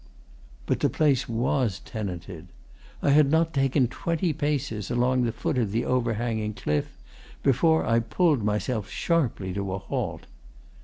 But 0.65 0.79
the 0.79 0.89
place 0.89 1.29
was 1.29 1.77
tenanted. 1.79 2.47
I 3.03 3.11
had 3.11 3.29
not 3.29 3.53
taken 3.53 3.87
twenty 3.87 4.33
paces 4.33 4.89
along 4.89 5.25
the 5.25 5.31
foot 5.31 5.59
of 5.59 5.71
the 5.71 5.85
overhanging 5.85 6.55
cliff 6.55 6.97
before 7.43 7.85
I 7.85 7.99
pulled 7.99 8.41
myself 8.43 8.89
sharply 8.89 9.53
to 9.53 9.73
a 9.73 9.77
halt. 9.77 10.25